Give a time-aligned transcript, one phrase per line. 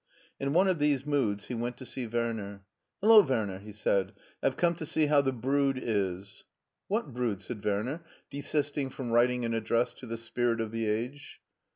[0.39, 2.63] In one of these moods he went to see Werner.
[3.01, 3.01] 54 HEIDELBERG 55 *'
[3.35, 6.43] Hello, Werner!" he said," I've come to sec how the brood is.""
[6.87, 10.87] What brood?" said Werner, desisting from writ ing an address to the spirit of the
[10.87, 11.39] age.